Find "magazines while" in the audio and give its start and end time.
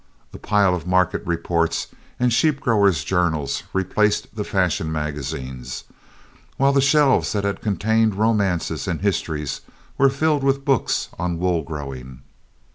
4.91-6.73